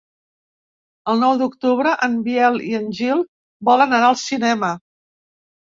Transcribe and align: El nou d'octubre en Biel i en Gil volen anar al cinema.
El 1.13 1.21
nou 1.23 1.35
d'octubre 1.41 1.91
en 2.09 2.17
Biel 2.29 2.59
i 2.71 2.73
en 2.81 2.89
Gil 3.03 3.23
volen 3.71 3.97
anar 4.01 4.11
al 4.11 4.21
cinema. 4.25 4.75